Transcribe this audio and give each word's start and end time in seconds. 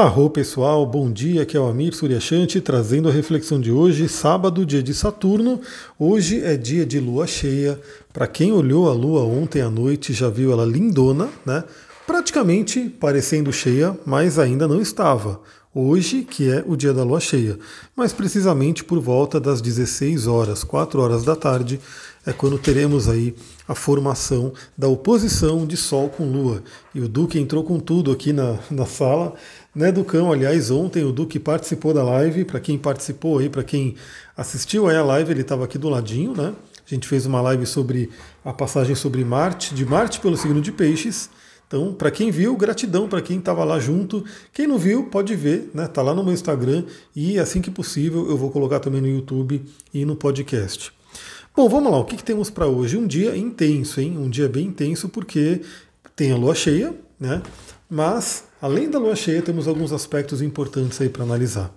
Arro 0.00 0.30
pessoal, 0.30 0.86
bom 0.86 1.10
dia, 1.10 1.42
aqui 1.42 1.56
é 1.56 1.60
o 1.60 1.66
Amir 1.66 1.92
Suryashanti 1.92 2.60
trazendo 2.60 3.08
a 3.08 3.12
reflexão 3.12 3.60
de 3.60 3.72
hoje, 3.72 4.08
sábado, 4.08 4.64
dia 4.64 4.80
de 4.80 4.94
Saturno. 4.94 5.60
Hoje 5.98 6.40
é 6.40 6.56
dia 6.56 6.86
de 6.86 7.00
lua 7.00 7.26
cheia. 7.26 7.80
Para 8.12 8.28
quem 8.28 8.52
olhou 8.52 8.88
a 8.88 8.92
lua 8.92 9.22
ontem 9.22 9.60
à 9.60 9.68
noite 9.68 10.12
já 10.12 10.30
viu 10.30 10.52
ela 10.52 10.64
lindona, 10.64 11.28
né? 11.44 11.64
Praticamente 12.06 12.88
parecendo 12.88 13.52
cheia, 13.52 13.98
mas 14.06 14.38
ainda 14.38 14.68
não 14.68 14.80
estava. 14.80 15.40
Hoje, 15.74 16.22
que 16.22 16.48
é 16.48 16.64
o 16.66 16.76
dia 16.76 16.94
da 16.94 17.02
lua 17.02 17.18
cheia, 17.18 17.58
mas 17.96 18.12
precisamente 18.12 18.84
por 18.84 19.00
volta 19.00 19.40
das 19.40 19.60
16 19.60 20.28
horas, 20.28 20.62
4 20.62 21.02
horas 21.02 21.24
da 21.24 21.34
tarde, 21.34 21.80
é 22.24 22.32
quando 22.32 22.58
teremos 22.58 23.08
aí 23.08 23.34
a 23.66 23.74
formação 23.74 24.52
da 24.76 24.86
oposição 24.86 25.66
de 25.66 25.76
Sol 25.76 26.08
com 26.08 26.30
Lua. 26.30 26.62
E 26.94 27.00
o 27.00 27.08
Duque 27.08 27.38
entrou 27.38 27.64
com 27.64 27.78
tudo 27.78 28.10
aqui 28.10 28.32
na, 28.32 28.58
na 28.70 28.86
sala, 28.86 29.34
né, 29.78 29.92
Ducão? 29.92 30.32
Aliás, 30.32 30.72
ontem 30.72 31.04
o 31.04 31.12
Duque 31.12 31.38
participou 31.38 31.94
da 31.94 32.02
live, 32.02 32.44
para 32.44 32.58
quem 32.58 32.76
participou 32.76 33.38
aí, 33.38 33.48
para 33.48 33.62
quem 33.62 33.94
assistiu 34.36 34.88
aí 34.88 34.96
a 34.96 35.04
live, 35.04 35.30
ele 35.30 35.42
estava 35.42 35.64
aqui 35.64 35.78
do 35.78 35.88
ladinho, 35.88 36.34
né? 36.36 36.52
A 36.84 36.94
gente 36.94 37.06
fez 37.06 37.24
uma 37.26 37.40
live 37.40 37.64
sobre 37.64 38.10
a 38.44 38.52
passagem 38.52 38.96
sobre 38.96 39.24
Marte, 39.24 39.74
de 39.74 39.86
Marte 39.86 40.18
pelo 40.18 40.36
signo 40.36 40.60
de 40.60 40.72
Peixes. 40.72 41.30
Então, 41.68 41.92
para 41.92 42.10
quem 42.10 42.30
viu, 42.30 42.56
gratidão 42.56 43.08
para 43.08 43.22
quem 43.22 43.38
estava 43.38 43.62
lá 43.62 43.78
junto. 43.78 44.24
Quem 44.52 44.66
não 44.66 44.78
viu, 44.78 45.04
pode 45.04 45.36
ver, 45.36 45.70
né? 45.72 45.86
Tá 45.86 46.02
lá 46.02 46.12
no 46.12 46.24
meu 46.24 46.32
Instagram 46.32 46.84
e 47.14 47.38
assim 47.38 47.60
que 47.60 47.70
possível 47.70 48.28
eu 48.28 48.36
vou 48.36 48.50
colocar 48.50 48.80
também 48.80 49.00
no 49.00 49.08
YouTube 49.08 49.62
e 49.94 50.04
no 50.04 50.16
podcast. 50.16 50.92
Bom, 51.54 51.68
vamos 51.68 51.92
lá. 51.92 51.98
O 51.98 52.04
que, 52.04 52.16
que 52.16 52.24
temos 52.24 52.50
para 52.50 52.66
hoje? 52.66 52.96
Um 52.96 53.06
dia 53.06 53.36
intenso, 53.36 54.00
hein? 54.00 54.18
Um 54.18 54.28
dia 54.28 54.48
bem 54.48 54.66
intenso 54.66 55.08
porque 55.08 55.60
tem 56.16 56.32
a 56.32 56.36
lua 56.36 56.54
cheia, 56.54 56.94
né? 57.18 57.42
Mas, 57.88 58.44
além 58.60 58.90
da 58.90 58.98
lua 58.98 59.16
cheia, 59.16 59.42
temos 59.42 59.66
alguns 59.66 59.92
aspectos 59.92 60.42
importantes 60.42 61.00
aí 61.00 61.08
para 61.08 61.24
analisar. 61.24 61.74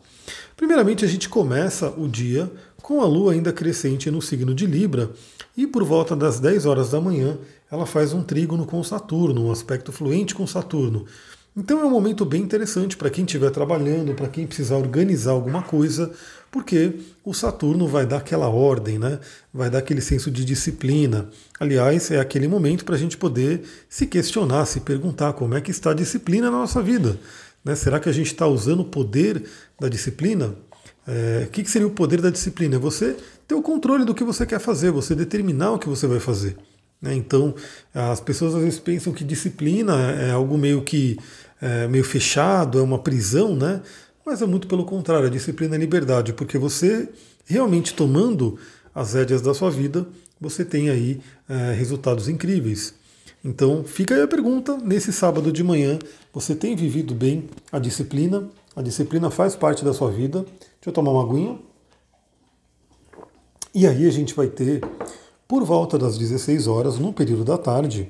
Primeiramente, 0.55 1.05
a 1.05 1.07
gente 1.07 1.29
começa 1.29 1.89
o 1.89 2.07
dia 2.07 2.51
com 2.81 3.01
a 3.01 3.05
lua 3.05 3.33
ainda 3.33 3.53
crescente 3.53 4.11
no 4.11 4.21
signo 4.21 4.53
de 4.53 4.65
Libra 4.65 5.11
e 5.55 5.65
por 5.65 5.83
volta 5.83 6.15
das 6.15 6.39
10 6.39 6.65
horas 6.65 6.91
da 6.91 6.99
manhã 6.99 7.37
ela 7.71 7.85
faz 7.85 8.13
um 8.13 8.21
trígono 8.21 8.65
com 8.65 8.83
Saturno, 8.83 9.47
um 9.47 9.51
aspecto 9.51 9.91
fluente 9.91 10.35
com 10.35 10.45
Saturno. 10.45 11.05
Então 11.55 11.81
é 11.81 11.85
um 11.85 11.89
momento 11.89 12.23
bem 12.23 12.41
interessante 12.41 12.95
para 12.95 13.09
quem 13.09 13.25
estiver 13.25 13.49
trabalhando, 13.49 14.13
para 14.13 14.29
quem 14.29 14.47
precisar 14.47 14.77
organizar 14.77 15.31
alguma 15.31 15.61
coisa, 15.61 16.09
porque 16.49 16.93
o 17.25 17.33
Saturno 17.33 17.89
vai 17.89 18.05
dar 18.05 18.17
aquela 18.17 18.47
ordem, 18.47 18.97
né? 18.97 19.19
vai 19.53 19.69
dar 19.69 19.79
aquele 19.79 19.99
senso 19.99 20.31
de 20.31 20.45
disciplina. 20.45 21.29
Aliás, 21.59 22.09
é 22.09 22.21
aquele 22.21 22.47
momento 22.47 22.85
para 22.85 22.95
a 22.95 22.97
gente 22.97 23.17
poder 23.17 23.63
se 23.89 24.07
questionar, 24.07 24.65
se 24.65 24.79
perguntar 24.79 25.33
como 25.33 25.53
é 25.53 25.59
que 25.59 25.71
está 25.71 25.91
a 25.91 25.93
disciplina 25.93 26.49
na 26.49 26.57
nossa 26.57 26.81
vida. 26.81 27.19
Né? 27.65 27.75
Será 27.75 27.99
que 27.99 28.07
a 28.07 28.13
gente 28.13 28.27
está 28.27 28.47
usando 28.47 28.79
o 28.79 28.85
poder 28.85 29.43
da 29.77 29.89
disciplina? 29.89 30.55
É, 31.05 31.45
o 31.47 31.49
que, 31.49 31.69
seria 31.69 31.87
o 31.87 31.91
poder 31.91 32.21
da 32.21 32.29
disciplina? 32.29 32.77
É 32.77 32.79
você 32.79 33.17
ter 33.45 33.55
o 33.55 33.61
controle 33.61 34.05
do 34.05 34.15
que 34.15 34.23
você 34.23 34.45
quer 34.45 34.59
fazer, 34.59 34.89
você 34.89 35.13
determinar 35.13 35.73
o 35.73 35.79
que 35.79 35.89
você 35.89 36.07
vai 36.07 36.21
fazer. 36.21 36.55
Né? 37.01 37.15
Então, 37.15 37.55
as 37.93 38.19
pessoas 38.19 38.53
às 38.53 38.61
vezes 38.61 38.79
pensam 38.79 39.11
que 39.11 39.23
disciplina 39.23 39.93
é 40.11 40.31
algo 40.31 40.57
meio 40.57 40.83
que 40.83 41.17
é, 41.61 41.87
meio 41.87 42.03
fechado, 42.03 42.79
é 42.79 42.81
uma 42.81 42.99
prisão, 42.99 43.55
né? 43.55 43.81
Mas 44.25 44.41
é 44.41 44.45
muito 44.45 44.67
pelo 44.67 44.85
contrário, 44.85 45.27
a 45.27 45.29
disciplina 45.29 45.75
é 45.75 45.79
liberdade, 45.79 46.33
porque 46.33 46.57
você 46.57 47.09
realmente 47.45 47.93
tomando 47.93 48.57
as 48.93 49.13
rédeas 49.13 49.41
da 49.41 49.53
sua 49.53 49.69
vida, 49.71 50.07
você 50.39 50.65
tem 50.65 50.89
aí 50.89 51.19
é, 51.49 51.73
resultados 51.73 52.27
incríveis. 52.27 52.93
Então, 53.43 53.83
fica 53.83 54.15
aí 54.15 54.21
a 54.21 54.27
pergunta: 54.27 54.77
nesse 54.77 55.11
sábado 55.11 55.51
de 55.51 55.63
manhã, 55.63 55.97
você 56.33 56.55
tem 56.55 56.75
vivido 56.75 57.13
bem 57.15 57.49
a 57.71 57.79
disciplina? 57.79 58.49
A 58.75 58.81
disciplina 58.81 59.29
faz 59.29 59.55
parte 59.55 59.83
da 59.83 59.93
sua 59.93 60.11
vida. 60.11 60.43
Deixa 60.43 60.87
eu 60.87 60.93
tomar 60.93 61.11
uma 61.11 61.23
aguinha. 61.23 61.59
E 63.73 63.87
aí 63.87 64.05
a 64.05 64.11
gente 64.11 64.33
vai 64.33 64.47
ter 64.47 64.81
por 65.51 65.65
volta 65.65 65.97
das 65.97 66.17
16 66.17 66.65
horas, 66.65 66.97
no 66.97 67.11
período 67.11 67.43
da 67.43 67.57
tarde, 67.57 68.09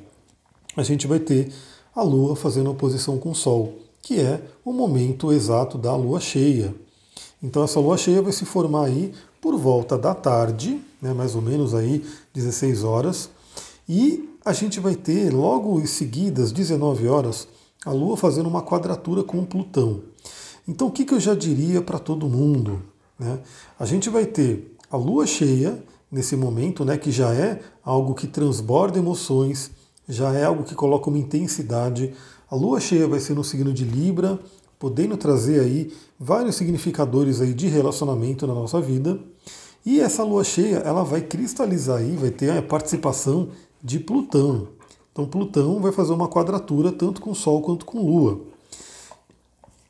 a 0.77 0.83
gente 0.83 1.07
vai 1.07 1.17
ter 1.17 1.51
a 1.95 2.03
Lua 2.03 2.35
fazendo 2.35 2.69
oposição 2.69 3.17
com 3.17 3.31
o 3.31 3.35
Sol, 3.35 3.79
que 3.99 4.19
é 4.19 4.43
o 4.63 4.71
momento 4.71 5.33
exato 5.33 5.75
da 5.75 5.95
Lua 5.95 6.19
cheia. 6.19 6.71
Então 7.41 7.63
essa 7.63 7.79
Lua 7.79 7.97
cheia 7.97 8.21
vai 8.21 8.31
se 8.31 8.45
formar 8.45 8.85
aí 8.85 9.11
por 9.41 9.57
volta 9.57 9.97
da 9.97 10.13
tarde, 10.13 10.79
né, 11.01 11.15
mais 11.15 11.33
ou 11.33 11.41
menos 11.41 11.73
aí 11.73 12.05
16 12.31 12.83
horas, 12.83 13.31
e 13.89 14.29
a 14.45 14.53
gente 14.53 14.79
vai 14.79 14.93
ter 14.93 15.33
logo 15.33 15.81
em 15.81 15.87
seguida, 15.87 16.43
às 16.43 16.51
19 16.51 17.07
horas, 17.07 17.47
a 17.83 17.91
Lua 17.91 18.15
fazendo 18.15 18.49
uma 18.49 18.61
quadratura 18.61 19.23
com 19.23 19.43
Plutão. 19.43 20.03
Então 20.67 20.89
o 20.89 20.91
que, 20.91 21.03
que 21.03 21.13
eu 21.15 21.19
já 21.19 21.33
diria 21.33 21.81
para 21.81 21.97
todo 21.97 22.29
mundo? 22.29 22.83
Né? 23.17 23.39
A 23.79 23.85
gente 23.87 24.11
vai 24.11 24.27
ter 24.27 24.77
a 24.91 24.95
Lua 24.95 25.25
cheia 25.25 25.83
nesse 26.11 26.35
momento, 26.35 26.83
né, 26.83 26.97
que 26.97 27.11
já 27.11 27.33
é 27.33 27.61
algo 27.83 28.13
que 28.13 28.27
transborda 28.27 28.99
emoções, 28.99 29.71
já 30.07 30.33
é 30.33 30.43
algo 30.43 30.63
que 30.63 30.75
coloca 30.75 31.09
uma 31.09 31.17
intensidade. 31.17 32.13
A 32.49 32.55
lua 32.55 32.79
cheia 32.79 33.07
vai 33.07 33.19
ser 33.19 33.33
no 33.33 33.43
signo 33.43 33.71
de 33.71 33.85
Libra, 33.85 34.37
podendo 34.77 35.15
trazer 35.15 35.61
aí 35.61 35.93
vários 36.19 36.55
significadores 36.55 37.39
aí 37.39 37.53
de 37.53 37.67
relacionamento 37.67 38.45
na 38.45 38.53
nossa 38.53 38.81
vida. 38.81 39.19
E 39.85 39.99
essa 39.99 40.23
lua 40.23 40.43
cheia, 40.43 40.77
ela 40.77 41.03
vai 41.03 41.21
cristalizar 41.21 41.99
aí, 41.99 42.15
vai 42.15 42.29
ter 42.29 42.51
a 42.51 42.61
participação 42.61 43.49
de 43.81 43.99
Plutão. 43.99 44.67
Então 45.11 45.25
Plutão 45.25 45.79
vai 45.79 45.91
fazer 45.91 46.13
uma 46.13 46.27
quadratura 46.27 46.91
tanto 46.91 47.21
com 47.21 47.33
Sol 47.33 47.61
quanto 47.61 47.85
com 47.85 47.99
Lua. 47.99 48.41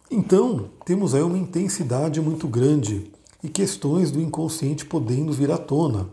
Então, 0.09 0.65
temos 0.85 1.15
aí 1.15 1.21
uma 1.21 1.37
intensidade 1.37 2.19
muito 2.19 2.45
grande 2.47 3.09
e 3.43 3.49
questões 3.49 4.11
do 4.11 4.21
inconsciente 4.21 4.85
podendo 4.85 5.33
vir 5.33 5.51
à 5.51 5.57
tona. 5.57 6.07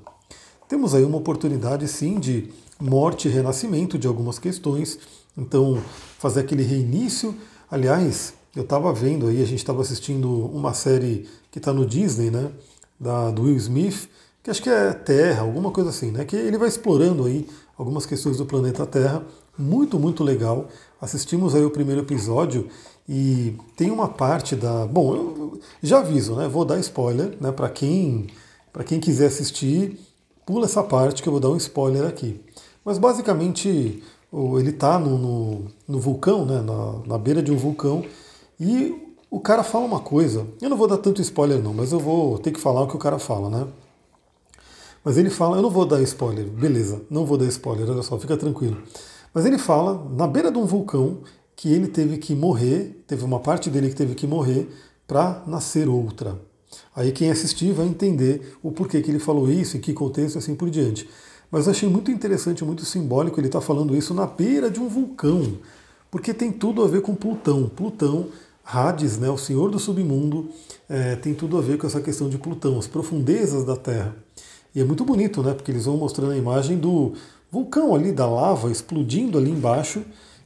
Temos 0.69 0.95
aí 0.95 1.05
uma 1.05 1.19
oportunidade 1.19 1.87
sim 1.89 2.19
de 2.19 2.51
morte 2.81 3.29
e 3.29 3.31
renascimento 3.31 3.99
de 3.99 4.07
algumas 4.07 4.39
questões, 4.39 4.99
então 5.37 5.83
fazer 6.19 6.41
aquele 6.41 6.63
reinício. 6.63 7.35
Aliás, 7.71 8.35
eu 8.55 8.63
estava 8.63 8.93
vendo 8.93 9.27
aí, 9.27 9.43
a 9.43 9.47
gente 9.47 9.59
estava 9.59 9.83
assistindo 9.83 10.47
uma 10.47 10.75
série 10.75 11.29
que 11.51 11.59
está 11.59 11.73
no 11.73 11.87
Disney, 11.87 12.31
né, 12.31 12.51
da, 12.99 13.31
do 13.31 13.43
Will 13.43 13.57
Smith, 13.57 14.09
que 14.43 14.51
acho 14.51 14.63
que 14.63 14.71
é 14.71 14.93
Terra, 14.93 15.43
alguma 15.43 15.71
coisa 15.71 15.91
assim, 15.91 16.11
né, 16.11 16.25
que 16.25 16.37
ele 16.37 16.59
vai 16.59 16.69
explorando 16.69 17.25
aí 17.25 17.47
algumas 17.79 18.05
questões 18.05 18.37
do 18.37 18.45
planeta 18.45 18.85
Terra, 18.85 19.25
muito, 19.57 19.99
muito 19.99 20.25
legal. 20.25 20.67
Assistimos 21.01 21.55
aí 21.55 21.65
o 21.65 21.71
primeiro 21.71 22.03
episódio 22.03 22.69
e 23.09 23.57
tem 23.77 23.91
uma 23.91 24.09
parte 24.09 24.57
da. 24.57 24.85
Bom, 24.85 25.15
eu 25.15 25.61
já 25.83 26.01
aviso, 26.01 26.35
né? 26.35 26.49
Vou 26.49 26.65
dar 26.65 26.79
spoiler, 26.81 27.37
né? 27.41 27.53
Para 27.53 27.71
quem, 27.71 28.27
quem 28.85 29.01
quiser 29.01 29.27
assistir, 29.27 29.99
pula 30.45 30.67
essa 30.67 30.83
parte 30.83 31.23
que 31.23 31.29
eu 31.29 31.33
vou 31.33 31.41
dar 31.41 31.51
um 31.51 31.57
spoiler 31.57 32.07
aqui. 32.07 32.41
Mas 32.85 32.99
basicamente 32.99 34.03
ele 34.59 34.71
está 34.71 34.99
no, 34.99 35.17
no, 35.17 35.65
no, 35.87 35.99
vulcão, 35.99 36.45
né? 36.45 36.61
Na, 36.61 37.01
na 37.07 37.19
beira 37.19 37.43
de 37.43 37.53
um 37.53 37.57
vulcão, 37.57 38.05
e 38.61 38.95
o 39.31 39.41
cara 39.41 39.63
fala 39.63 39.85
uma 39.85 40.01
coisa. 40.01 40.47
Eu 40.61 40.69
não 40.69 40.77
vou 40.77 40.89
dar 40.89 40.99
tanto 40.99 41.23
spoiler, 41.23 41.63
não, 41.63 41.73
mas 41.73 41.93
eu 41.93 42.01
vou 42.01 42.39
ter 42.39 42.51
que 42.51 42.61
falar 42.61 42.83
o 42.83 42.89
que 42.89 42.97
o 42.97 42.99
cara 42.99 43.19
fala, 43.19 43.49
né? 43.49 43.67
Mas 45.05 45.17
ele 45.17 45.31
fala, 45.31 45.57
eu 45.57 45.63
não 45.63 45.71
vou 45.71 45.87
dar 45.87 46.03
spoiler, 46.03 46.47
beleza, 46.47 47.03
não 47.11 47.25
vou 47.25 47.39
dar 47.39 47.47
spoiler, 47.47 47.89
olha 47.89 48.03
só, 48.03 48.19
fica 48.19 48.37
tranquilo. 48.37 48.77
Mas 49.33 49.47
ele 49.47 49.59
fala, 49.59 50.07
na 50.17 50.27
beira 50.27 50.51
de 50.51 50.59
um 50.59 50.67
vulcão, 50.67 51.19
que 51.55 51.73
ele 51.73 51.89
teve 51.89 52.19
que 52.19 52.35
morrer, 52.35 53.03
teve 53.07 53.25
uma 53.25 53.41
parte 53.41 53.69
dele 53.69 53.89
que 53.89 53.97
teve 53.97 54.15
que 54.15 54.27
morrer 54.27 54.69
para 55.07 55.43
nascer 55.47 55.89
outra. 55.89 56.39
Aí 56.95 57.13
quem 57.13 57.31
assistir 57.31 57.73
vai 57.73 57.87
entender 57.87 58.57
o 58.63 58.71
porquê 58.71 59.01
que 59.01 59.11
ele 59.11 59.19
falou 59.19 59.51
isso, 59.51 59.77
em 59.77 59.81
que 59.81 59.93
contexto 59.93 60.37
e 60.37 60.39
assim 60.39 60.55
por 60.55 60.71
diante. 60.71 61.09
Mas 61.51 61.67
eu 61.67 61.73
achei 61.73 61.89
muito 61.89 62.11
interessante, 62.11 62.65
muito 62.65 62.85
simbólico 62.85 63.41
ele 63.41 63.49
estar 63.49 63.61
tá 63.61 63.67
falando 63.67 63.97
isso 63.97 64.13
na 64.13 64.27
beira 64.27 64.71
de 64.71 64.79
um 64.79 64.89
vulcão, 64.89 65.59
porque 66.11 66.35
tem 66.35 66.53
tudo 66.53 66.83
a 66.83 66.87
ver 66.87 67.01
com 67.01 67.15
Plutão. 67.15 67.69
Plutão, 67.69 68.29
Hades, 68.65 69.19
né, 69.19 69.31
o 69.31 69.39
senhor 69.39 69.71
do 69.71 69.79
submundo, 69.79 70.51
é, 70.89 71.17
tem 71.17 71.35
tudo 71.35 71.57
a 71.57 71.61
ver 71.61 71.79
com 71.79 71.87
essa 71.87 72.01
questão 72.01 72.29
de 72.29 72.39
Plutão, 72.39 72.79
as 72.79 72.87
profundezas 72.87 73.65
da 73.65 73.77
Terra. 73.77 74.15
E 74.75 74.81
é 74.81 74.85
muito 74.85 75.05
bonito, 75.05 75.43
né, 75.43 75.55
porque 75.55 75.71
eles 75.71 75.87
vão 75.87 75.97
mostrando 75.97 76.33
a 76.33 76.37
imagem 76.37 76.79
do 76.79 77.13
vulcão 77.51 77.95
ali, 77.95 78.13
da 78.13 78.27
lava 78.27 78.71
explodindo 78.71 79.39
ali 79.39 79.51
embaixo, 79.51 80.03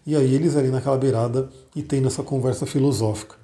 e 0.06 0.16
aí 0.16 0.34
eles 0.34 0.56
ali 0.56 0.68
naquela 0.68 0.96
beirada 0.96 1.48
e 1.74 1.82
tendo 1.82 2.08
essa 2.08 2.22
conversa 2.22 2.66
filosófica. 2.66 3.36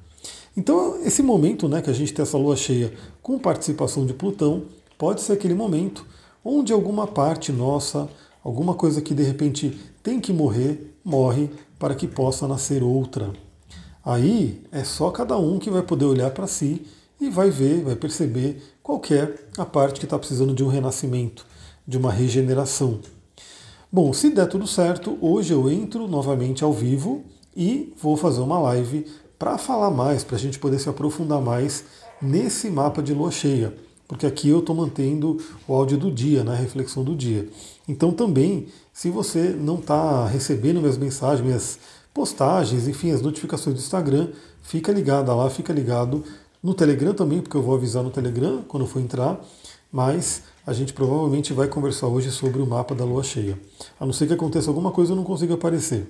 Então, 0.57 1.01
esse 1.05 1.23
momento 1.23 1.69
né, 1.69 1.81
que 1.81 1.91
a 1.91 1.93
gente 1.93 2.13
tem 2.13 2.23
essa 2.23 2.37
lua 2.37 2.57
cheia 2.57 2.93
com 3.23 3.39
participação 3.39 4.05
de 4.05 4.13
Plutão, 4.13 4.65
pode 4.97 5.21
ser 5.21 5.35
aquele 5.35 5.55
momento 5.55 6.05
onde 6.45 6.73
alguma 6.73 7.07
parte 7.07 7.53
nossa, 7.53 8.09
alguma 8.43 8.75
coisa 8.75 9.01
que 9.01 9.15
de 9.15 9.23
repente 9.23 9.79
tem 10.03 10.21
que 10.21 10.33
morrer, 10.33 10.95
morre 11.05 11.51
para 11.79 11.95
que 11.95 12.09
possa 12.09 12.49
nascer 12.49 12.83
outra. 12.83 13.33
Aí 14.05 14.63
é 14.73 14.83
só 14.83 15.11
cada 15.11 15.37
um 15.37 15.59
que 15.59 15.71
vai 15.71 15.83
poder 15.83 16.07
olhar 16.07 16.31
para 16.31 16.47
si 16.47 16.87
e 17.21 17.29
vai 17.29 17.51
ver, 17.51 17.83
vai 17.83 17.97
perceber 17.97 18.63
qual 18.83 19.01
é 19.11 19.35
a 19.57 19.65
parte 19.65 19.99
que 19.99 20.07
está 20.07 20.19
precisando 20.19 20.55
de 20.55 20.63
um 20.65 20.69
renascimento, 20.69 21.45
de 21.87 21.99
uma 21.99 22.13
regeneração. 22.13 23.01
Bom, 23.91 24.13
se 24.13 24.31
der 24.31 24.47
tudo 24.47 24.67
certo, 24.67 25.17
hoje 25.21 25.53
eu 25.53 25.71
entro 25.71 26.07
novamente 26.07 26.63
ao 26.63 26.73
vivo 26.73 27.25
e 27.57 27.93
vou 28.01 28.17
fazer 28.17 28.41
uma 28.41 28.59
live 28.59 29.07
para 29.39 29.57
falar 29.57 29.91
mais, 29.91 30.23
para 30.23 30.37
a 30.37 30.39
gente 30.39 30.59
poder 30.59 30.79
se 30.79 30.89
aprofundar 30.89 31.41
mais 31.41 31.85
nesse 32.21 32.69
mapa 32.69 33.03
de 33.03 33.15
lua 33.15 33.31
cheia, 33.31 33.75
porque 34.07 34.27
aqui 34.27 34.49
eu 34.49 34.59
estou 34.59 34.75
mantendo 34.75 35.39
o 35.67 35.75
áudio 35.75 35.97
do 35.97 36.11
dia, 36.11 36.43
né, 36.45 36.53
a 36.53 36.57
reflexão 36.57 37.05
do 37.05 37.15
dia. 37.15 37.49
Então 37.87 38.13
também, 38.13 38.67
se 38.93 39.11
você 39.11 39.51
não 39.51 39.77
está 39.77 40.27
recebendo 40.27 40.81
minhas 40.81 40.99
mensagens, 40.99 41.47
minhas 41.47 41.79
postagens, 42.13 42.89
enfim, 42.89 43.13
as 43.13 43.23
notificações 43.23 43.77
do 43.77 43.81
Instagram, 43.81 44.29
fica 44.63 44.93
ligado 44.93 45.35
lá, 45.35 45.49
fica 45.49 45.73
ligado 45.73 46.25
no 46.63 46.75
Telegram 46.75 47.15
também, 47.15 47.41
porque 47.41 47.57
eu 47.57 47.63
vou 47.63 47.75
avisar 47.75 48.03
no 48.03 48.11
Telegram 48.11 48.63
quando 48.67 48.87
for 48.87 49.01
entrar, 49.01 49.41
mas 49.91 50.43
a 50.67 50.73
gente 50.73 50.93
provavelmente 50.93 51.53
vai 51.53 51.69
conversar 51.69 52.09
hoje 52.09 52.31
sobre 52.31 52.61
o 52.61 52.67
mapa 52.67 52.95
da 52.95 53.05
lua 53.05 53.23
cheia. 53.23 53.59
A 53.99 54.05
não 54.05 54.13
ser 54.13 54.27
que 54.27 54.35
aconteça 54.35 54.69
alguma 54.69 54.91
coisa 54.91 55.13
eu 55.13 55.17
não 55.17 55.25
consiga 55.25 55.55
aparecer. 55.55 56.07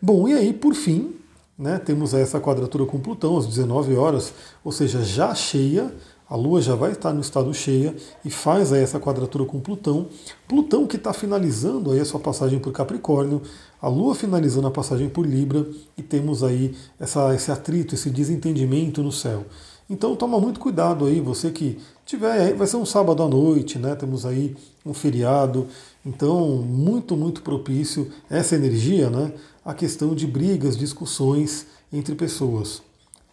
Bom, 0.00 0.28
e 0.28 0.34
aí, 0.34 0.52
por 0.52 0.74
fim, 0.74 1.14
né, 1.58 1.78
temos 1.78 2.14
essa 2.14 2.40
quadratura 2.40 2.86
com 2.86 3.00
Plutão 3.00 3.36
às 3.36 3.46
19 3.46 3.96
horas, 3.96 4.32
ou 4.64 4.72
seja, 4.72 5.02
já 5.02 5.34
cheia, 5.34 5.92
a 6.28 6.34
Lua 6.34 6.60
já 6.60 6.74
vai 6.74 6.92
estar 6.92 7.12
no 7.12 7.20
estado 7.20 7.52
cheia 7.54 7.94
e 8.24 8.30
faz 8.30 8.72
aí 8.72 8.82
essa 8.82 8.98
quadratura 8.98 9.44
com 9.44 9.60
Plutão. 9.60 10.08
Plutão 10.48 10.86
que 10.86 10.96
está 10.96 11.12
finalizando 11.12 11.92
aí 11.92 12.00
a 12.00 12.04
sua 12.04 12.18
passagem 12.18 12.58
por 12.58 12.72
Capricórnio, 12.72 13.42
a 13.80 13.88
Lua 13.88 14.14
finalizando 14.14 14.66
a 14.66 14.70
passagem 14.70 15.08
por 15.08 15.24
Libra 15.24 15.64
e 15.96 16.02
temos 16.02 16.42
aí 16.42 16.74
essa, 16.98 17.32
esse 17.34 17.52
atrito, 17.52 17.94
esse 17.94 18.10
desentendimento 18.10 19.02
no 19.02 19.12
céu. 19.12 19.44
Então 19.88 20.16
toma 20.16 20.40
muito 20.40 20.58
cuidado 20.58 21.04
aí, 21.04 21.20
você 21.20 21.50
que 21.52 21.78
tiver, 22.04 22.54
vai 22.54 22.66
ser 22.66 22.76
um 22.76 22.84
sábado 22.84 23.22
à 23.22 23.28
noite, 23.28 23.78
né? 23.78 23.94
Temos 23.94 24.26
aí 24.26 24.56
um 24.84 24.92
feriado, 24.92 25.68
então 26.04 26.56
muito, 26.56 27.16
muito 27.16 27.40
propício 27.42 28.10
essa 28.28 28.56
energia, 28.56 29.08
né? 29.08 29.32
A 29.64 29.72
questão 29.72 30.12
de 30.12 30.26
brigas, 30.26 30.76
discussões 30.76 31.66
entre 31.92 32.16
pessoas. 32.16 32.82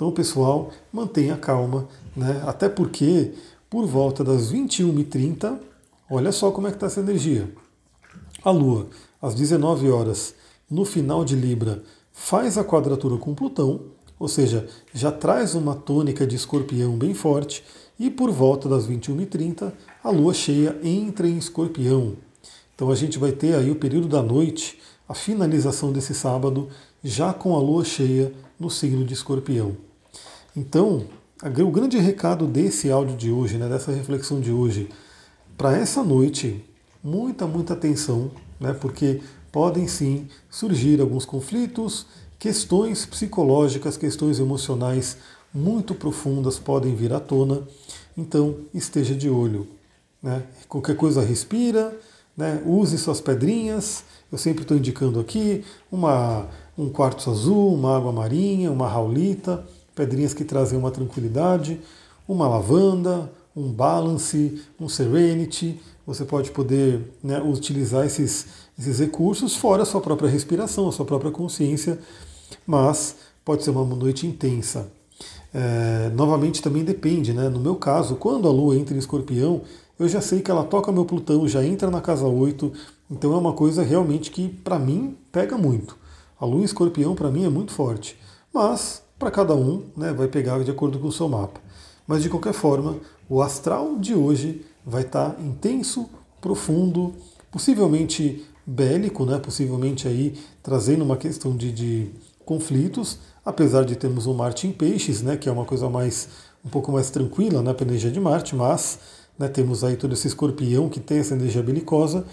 Então, 0.04 0.12
pessoal, 0.12 0.70
mantenha 0.92 1.38
calma, 1.38 1.88
né? 2.14 2.44
Até 2.46 2.68
porque 2.68 3.32
por 3.70 3.86
volta 3.86 4.22
das 4.22 4.52
21h30, 4.52 5.58
olha 6.12 6.30
só 6.34 6.52
como 6.52 6.68
é 6.68 6.72
que 6.72 6.76
está 6.76 6.88
essa 6.88 7.00
energia. 7.00 7.50
A 8.44 8.52
Lua, 8.52 8.88
às 9.22 9.34
19 9.34 9.90
horas, 9.90 10.36
no 10.70 10.84
final 10.84 11.24
de 11.24 11.38
Libra, 11.38 11.84
faz 12.12 12.58
a 12.58 12.66
quadratura 12.66 13.16
com 13.16 13.34
Plutão, 13.34 13.80
ou 14.20 14.28
seja, 14.28 14.68
já 14.94 15.10
traz 15.10 15.56
uma 15.56 15.74
tônica 15.74 16.28
de 16.28 16.36
escorpião 16.36 16.98
bem 16.98 17.14
forte, 17.14 17.64
e 17.98 18.10
por 18.10 18.30
volta 18.30 18.68
das 18.68 18.86
21h30 18.86 19.72
a 20.04 20.10
lua 20.10 20.34
cheia 20.34 20.78
entra 20.84 21.30
em 21.30 21.38
escorpião. 21.38 22.18
Então 22.76 22.92
a 22.92 22.96
gente 22.96 23.18
vai 23.18 23.32
ter 23.32 23.56
aí 23.56 23.72
o 23.72 23.76
período 23.76 24.10
da 24.10 24.22
noite, 24.22 24.78
a 25.08 25.14
finalização 25.14 25.94
desse 25.94 26.14
sábado, 26.14 26.68
já 27.02 27.32
com 27.32 27.56
a 27.56 27.60
lua 27.60 27.86
cheia 27.86 28.34
no 28.60 28.70
signo 28.70 29.06
de 29.06 29.14
escorpião. 29.14 29.78
Então, 30.56 31.06
o 31.44 31.72
grande 31.72 31.98
recado 31.98 32.46
desse 32.48 32.92
áudio 32.92 33.16
de 33.16 33.32
hoje, 33.32 33.58
né, 33.58 33.68
dessa 33.68 33.92
reflexão 33.92 34.40
de 34.40 34.52
hoje, 34.52 34.90
para 35.58 35.78
essa 35.78 36.04
noite, 36.04 36.64
muita, 37.04 37.46
muita 37.48 37.74
atenção, 37.74 38.32
né, 38.60 38.74
porque 38.74 39.22
podem 39.52 39.88
sim 39.88 40.28
surgir 40.50 41.00
alguns 41.00 41.26
conflitos, 41.26 42.08
Questões 42.44 43.06
psicológicas, 43.06 43.96
questões 43.96 44.38
emocionais 44.38 45.16
muito 45.54 45.96
profundas 45.96 46.60
podem 46.60 46.94
vir 46.94 47.14
à 47.14 47.20
tona, 47.22 47.62
então 48.18 48.58
esteja 48.74 49.16
de 49.16 49.30
olho. 49.30 49.66
Né? 50.22 50.44
Qualquer 50.68 50.98
coisa 50.98 51.22
respira, 51.22 51.98
né? 52.36 52.62
use 52.66 52.98
suas 52.98 53.22
pedrinhas. 53.22 54.04
Eu 54.30 54.38
sempre 54.38 54.64
estou 54.64 54.76
indicando 54.76 55.22
aqui 55.22 55.64
uma, 55.90 56.50
um 56.78 56.90
quartzo 56.90 57.32
azul, 57.32 57.76
uma 57.76 57.96
água 57.96 58.12
marinha, 58.12 58.70
uma 58.74 58.90
raulita, 58.90 59.66
pedrinhas 59.96 60.34
que 60.34 60.44
trazem 60.44 60.78
uma 60.78 60.92
tranquilidade, 60.92 61.80
uma 62.28 62.48
lavanda, 62.48 63.32
um 63.56 63.72
balance, 63.72 64.62
um 64.80 64.90
serenity. 64.90 65.80
Você 66.06 66.26
pode 66.26 66.52
poder 66.52 67.14
né, 67.24 67.42
utilizar 67.42 68.06
esses, 68.06 68.48
esses 68.78 69.00
recursos 69.00 69.56
fora 69.56 69.84
a 69.84 69.86
sua 69.86 70.02
própria 70.02 70.30
respiração, 70.30 70.88
a 70.88 70.92
sua 70.92 71.06
própria 71.06 71.32
consciência 71.32 72.00
mas 72.66 73.16
pode 73.44 73.64
ser 73.64 73.72
uma 73.72 73.84
noite 73.84 74.28
intensa. 74.28 74.92
É, 75.54 76.10
novamente 76.16 76.62
também 76.62 76.84
depende, 76.84 77.34
né? 77.34 77.48
No 77.50 77.60
meu 77.60 77.76
caso, 77.76 78.16
quando 78.16 78.48
a 78.48 78.52
Lua 78.52 78.76
entra 78.76 78.96
em 78.96 79.00
escorpião, 79.00 79.62
eu 80.00 80.08
já 80.08 80.20
sei 80.20 80.42
que 80.42 80.50
ela 80.50 80.64
toca 80.64 80.92
meu 80.92 81.06
Plutão, 81.06 81.48
já 81.48 81.64
entra 81.64 81.92
na 81.92 82.02
casa 82.02 82.26
8, 82.26 82.72
então 83.12 83.34
é 83.34 83.38
uma 83.38 83.54
coisa 83.54 83.84
realmente 83.84 84.32
que 84.32 84.50
para 84.50 84.80
mim 84.80 85.16
pega 85.32 85.58
muito. 85.58 85.98
A 86.40 86.46
Lua 86.46 86.62
em 86.62 86.66
escorpião 86.66 87.14
para 87.14 87.30
mim 87.30 87.46
é 87.46 87.50
muito 87.50 87.72
forte, 87.72 88.18
mas 88.52 89.03
para 89.24 89.32
cada 89.32 89.56
um 89.56 89.84
né, 89.96 90.12
vai 90.12 90.28
pegar 90.28 90.62
de 90.64 90.70
acordo 90.70 91.00
com 91.00 91.08
o 91.08 91.12
seu 91.12 91.30
mapa. 91.30 91.62
Mas 92.06 92.22
de 92.22 92.30
qualquer 92.30 92.54
forma, 92.54 92.98
o 93.30 93.42
astral 93.42 93.96
de 93.98 94.14
hoje 94.14 94.66
vai 94.86 95.04
estar 95.04 95.30
tá 95.30 95.42
intenso, 95.42 96.10
profundo, 96.42 97.14
possivelmente 97.50 98.46
bélico, 98.66 99.26
né, 99.26 99.40
possivelmente 99.40 100.10
aí 100.10 100.38
trazendo 100.62 101.06
uma 101.06 101.16
questão 101.16 101.56
de, 101.56 101.72
de 101.72 102.12
conflitos, 102.44 103.20
apesar 103.46 103.86
de 103.86 103.96
termos 103.96 104.28
um 104.28 104.34
Marte 104.34 104.68
em 104.68 104.74
Peixes, 104.74 105.22
né, 105.22 105.38
que 105.38 105.48
é 105.48 105.52
uma 105.52 105.64
coisa 105.64 105.90
mais 105.90 106.28
um 106.66 106.70
pouco 106.70 106.92
mais 106.92 107.10
tranquila 107.10 107.62
né, 107.62 107.74
para 107.74 107.86
energia 107.86 108.12
de 108.12 108.20
Marte, 108.20 108.56
mas 108.56 109.00
né, 109.40 109.48
temos 109.48 109.86
aí 109.86 109.96
todo 109.96 110.14
esse 110.14 110.28
escorpião 110.28 110.90
que 110.90 111.00
tem 111.00 111.20
essa 111.20 111.34
energia 111.34 111.64
belicosa. 111.64 112.26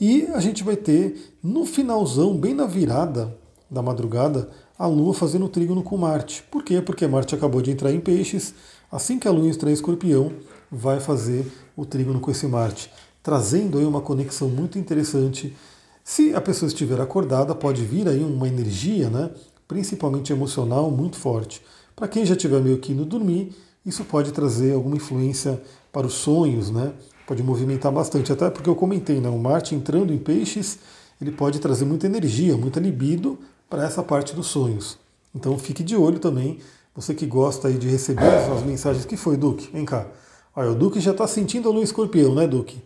E 0.00 0.26
a 0.32 0.38
gente 0.38 0.62
vai 0.62 0.76
ter 0.76 1.36
no 1.42 1.64
finalzão, 1.64 2.36
bem 2.36 2.54
na 2.54 2.66
virada 2.66 3.36
da 3.68 3.82
madrugada, 3.82 4.48
a 4.80 4.86
Lua 4.86 5.12
fazendo 5.12 5.46
trígono 5.46 5.82
com 5.82 5.94
Marte. 5.98 6.42
Por 6.50 6.64
quê? 6.64 6.80
Porque 6.80 7.06
Marte 7.06 7.34
acabou 7.34 7.60
de 7.60 7.70
entrar 7.70 7.92
em 7.92 8.00
Peixes. 8.00 8.54
Assim 8.90 9.18
que 9.18 9.28
a 9.28 9.30
Lua 9.30 9.46
entrar 9.46 9.68
em 9.68 9.74
Escorpião, 9.74 10.32
vai 10.72 10.98
fazer 10.98 11.44
o 11.76 11.84
trígono 11.84 12.18
com 12.18 12.30
esse 12.30 12.46
Marte, 12.46 12.90
trazendo 13.22 13.76
aí 13.76 13.84
uma 13.84 14.00
conexão 14.00 14.48
muito 14.48 14.78
interessante 14.78 15.54
se 16.02 16.34
a 16.34 16.40
pessoa 16.40 16.66
estiver 16.66 16.98
acordada, 16.98 17.54
pode 17.54 17.84
vir 17.84 18.08
aí 18.08 18.24
uma 18.24 18.48
energia, 18.48 19.10
né, 19.10 19.30
principalmente 19.68 20.32
emocional, 20.32 20.90
muito 20.90 21.16
forte. 21.16 21.60
Para 21.94 22.08
quem 22.08 22.24
já 22.24 22.34
estiver 22.34 22.62
meio 22.62 22.78
que 22.78 22.94
no 22.94 23.04
dormir, 23.04 23.54
isso 23.84 24.02
pode 24.04 24.32
trazer 24.32 24.72
alguma 24.72 24.96
influência 24.96 25.60
para 25.92 26.06
os 26.06 26.14
sonhos, 26.14 26.70
né? 26.70 26.94
Pode 27.26 27.42
movimentar 27.42 27.92
bastante, 27.92 28.32
até 28.32 28.48
porque 28.48 28.70
eu 28.70 28.74
comentei, 28.74 29.20
né? 29.20 29.28
O 29.28 29.38
Marte 29.38 29.74
entrando 29.74 30.10
em 30.10 30.18
peixes, 30.18 30.78
ele 31.20 31.32
pode 31.32 31.58
trazer 31.58 31.84
muita 31.84 32.06
energia, 32.06 32.56
muita 32.56 32.80
libido 32.80 33.38
para 33.70 33.84
essa 33.84 34.02
parte 34.02 34.34
dos 34.34 34.48
sonhos. 34.48 34.98
Então 35.32 35.56
fique 35.56 35.84
de 35.84 35.96
olho 35.96 36.18
também, 36.18 36.58
você 36.94 37.14
que 37.14 37.24
gosta 37.24 37.68
aí 37.68 37.78
de 37.78 37.88
receber 37.88 38.26
as 38.26 38.62
mensagens. 38.64 39.06
que 39.06 39.16
foi, 39.16 39.36
Duque? 39.36 39.70
Vem 39.72 39.84
cá. 39.84 40.06
Olha, 40.54 40.72
o 40.72 40.74
Duque 40.74 40.98
já 40.98 41.12
está 41.12 41.26
sentindo 41.28 41.68
a 41.68 41.72
lua 41.72 41.84
escorpião, 41.84 42.34
né, 42.34 42.48
Duque? 42.48 42.82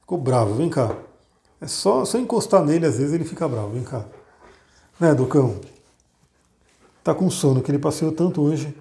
Ficou 0.00 0.16
bravo, 0.16 0.54
vem 0.54 0.70
cá. 0.70 0.96
É 1.60 1.66
só, 1.66 2.04
só 2.04 2.16
encostar 2.16 2.64
nele, 2.64 2.86
às 2.86 2.96
vezes 2.96 3.12
ele 3.12 3.24
fica 3.24 3.48
bravo. 3.48 3.70
Vem 3.70 3.82
cá. 3.82 4.06
Né, 4.98 5.12
Ducão? 5.14 5.56
Tá 7.02 7.12
com 7.12 7.28
sono, 7.28 7.60
que 7.60 7.70
ele 7.70 7.78
passeou 7.78 8.12
tanto 8.12 8.40
hoje. 8.40 8.74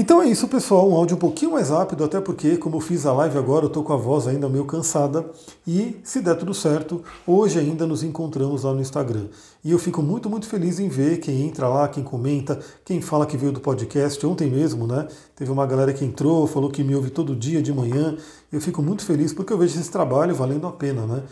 Então 0.00 0.22
é 0.22 0.28
isso, 0.28 0.46
pessoal. 0.46 0.88
Um 0.88 0.94
áudio 0.94 1.16
um 1.16 1.18
pouquinho 1.18 1.50
mais 1.50 1.70
rápido, 1.70 2.04
até 2.04 2.20
porque, 2.20 2.56
como 2.56 2.76
eu 2.76 2.80
fiz 2.80 3.04
a 3.04 3.12
live 3.12 3.36
agora, 3.36 3.64
eu 3.64 3.68
tô 3.68 3.82
com 3.82 3.92
a 3.92 3.96
voz 3.96 4.28
ainda 4.28 4.48
meio 4.48 4.64
cansada. 4.64 5.28
E, 5.66 5.96
se 6.04 6.20
der 6.20 6.36
tudo 6.36 6.54
certo, 6.54 7.02
hoje 7.26 7.58
ainda 7.58 7.84
nos 7.84 8.04
encontramos 8.04 8.62
lá 8.62 8.72
no 8.72 8.80
Instagram. 8.80 9.26
E 9.64 9.72
eu 9.72 9.78
fico 9.80 10.00
muito, 10.00 10.30
muito 10.30 10.46
feliz 10.46 10.78
em 10.78 10.88
ver 10.88 11.18
quem 11.18 11.42
entra 11.42 11.66
lá, 11.66 11.88
quem 11.88 12.04
comenta, 12.04 12.60
quem 12.84 13.00
fala 13.00 13.26
que 13.26 13.36
veio 13.36 13.50
do 13.50 13.58
podcast. 13.58 14.24
Ontem 14.24 14.48
mesmo, 14.48 14.86
né? 14.86 15.08
Teve 15.34 15.50
uma 15.50 15.66
galera 15.66 15.92
que 15.92 16.04
entrou, 16.04 16.46
falou 16.46 16.70
que 16.70 16.84
me 16.84 16.94
ouve 16.94 17.10
todo 17.10 17.34
dia 17.34 17.60
de 17.60 17.72
manhã. 17.72 18.16
Eu 18.52 18.60
fico 18.60 18.80
muito 18.80 19.04
feliz 19.04 19.32
porque 19.32 19.52
eu 19.52 19.58
vejo 19.58 19.80
esse 19.80 19.90
trabalho 19.90 20.32
valendo 20.32 20.68
a 20.68 20.70
pena, 20.70 21.08
né? 21.08 21.24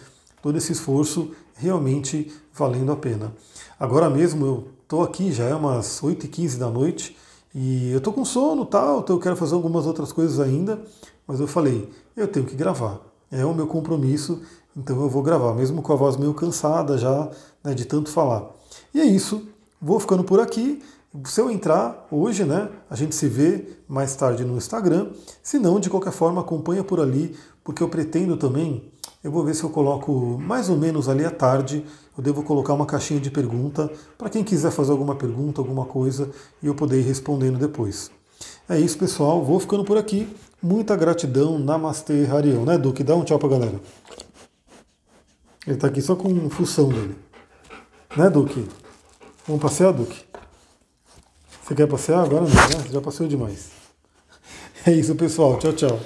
todo 0.42 0.58
esse 0.58 0.72
esforço 0.72 1.32
realmente 1.56 2.32
valendo 2.52 2.92
a 2.92 2.96
pena. 2.96 3.32
Agora 3.78 4.08
mesmo 4.08 4.46
eu 4.46 4.68
estou 4.82 5.02
aqui, 5.02 5.32
já 5.32 5.44
é 5.44 5.54
umas 5.54 6.00
8h15 6.00 6.56
da 6.56 6.70
noite, 6.70 7.16
e 7.58 7.90
eu 7.90 7.96
estou 7.96 8.12
com 8.12 8.22
sono 8.22 8.66
tal, 8.66 9.00
então 9.00 9.16
eu 9.16 9.20
quero 9.20 9.34
fazer 9.34 9.54
algumas 9.54 9.86
outras 9.86 10.12
coisas 10.12 10.38
ainda, 10.38 10.78
mas 11.26 11.40
eu 11.40 11.46
falei, 11.46 11.88
eu 12.14 12.28
tenho 12.28 12.44
que 12.44 12.54
gravar. 12.54 13.00
É 13.32 13.46
o 13.46 13.54
meu 13.54 13.66
compromisso, 13.66 14.42
então 14.76 15.00
eu 15.00 15.08
vou 15.08 15.22
gravar, 15.22 15.54
mesmo 15.54 15.80
com 15.80 15.90
a 15.90 15.96
voz 15.96 16.18
meio 16.18 16.34
cansada 16.34 16.98
já 16.98 17.30
né, 17.64 17.72
de 17.72 17.86
tanto 17.86 18.10
falar. 18.10 18.50
E 18.92 19.00
é 19.00 19.06
isso, 19.06 19.48
vou 19.80 19.98
ficando 19.98 20.22
por 20.22 20.38
aqui. 20.38 20.82
Se 21.24 21.40
eu 21.40 21.50
entrar 21.50 22.06
hoje, 22.10 22.44
né, 22.44 22.68
a 22.90 22.94
gente 22.94 23.14
se 23.14 23.26
vê 23.26 23.66
mais 23.88 24.14
tarde 24.14 24.44
no 24.44 24.58
Instagram. 24.58 25.08
Se 25.42 25.58
não, 25.58 25.80
de 25.80 25.88
qualquer 25.88 26.12
forma, 26.12 26.42
acompanha 26.42 26.84
por 26.84 27.00
ali, 27.00 27.34
porque 27.64 27.82
eu 27.82 27.88
pretendo 27.88 28.36
também 28.36 28.92
eu 29.26 29.32
vou 29.32 29.42
ver 29.42 29.56
se 29.56 29.64
eu 29.64 29.70
coloco 29.70 30.38
mais 30.38 30.68
ou 30.68 30.76
menos 30.76 31.08
ali 31.08 31.24
à 31.24 31.32
tarde. 31.32 31.84
Eu 32.16 32.22
devo 32.22 32.44
colocar 32.44 32.72
uma 32.74 32.86
caixinha 32.86 33.18
de 33.18 33.28
pergunta 33.28 33.90
para 34.16 34.30
quem 34.30 34.44
quiser 34.44 34.70
fazer 34.70 34.92
alguma 34.92 35.16
pergunta, 35.16 35.60
alguma 35.60 35.84
coisa 35.84 36.30
e 36.62 36.68
eu 36.68 36.76
poder 36.76 37.00
ir 37.00 37.02
respondendo 37.02 37.58
depois. 37.58 38.08
É 38.68 38.78
isso, 38.78 38.96
pessoal. 38.96 39.44
Vou 39.44 39.58
ficando 39.58 39.82
por 39.84 39.98
aqui. 39.98 40.32
Muita 40.62 40.94
gratidão. 40.94 41.58
Namastê, 41.58 42.24
Harion. 42.24 42.64
Né, 42.64 42.78
Duque? 42.78 43.02
Dá 43.02 43.16
um 43.16 43.24
tchau 43.24 43.36
pra 43.36 43.48
galera. 43.48 43.80
Ele 45.66 45.74
está 45.74 45.88
aqui 45.88 46.00
só 46.00 46.14
com 46.14 46.48
função 46.48 46.88
dele. 46.88 47.16
Né, 48.16 48.30
Duque? 48.30 48.64
Vamos 49.44 49.60
passear, 49.60 49.92
Duque? 49.92 50.24
Você 51.64 51.74
quer 51.74 51.88
passear 51.88 52.22
agora? 52.22 52.42
Não, 52.42 52.48
né? 52.48 52.86
Já 52.92 53.00
passeou 53.00 53.28
demais. 53.28 53.70
É 54.86 54.92
isso, 54.92 55.16
pessoal. 55.16 55.58
Tchau, 55.58 55.72
tchau. 55.72 55.98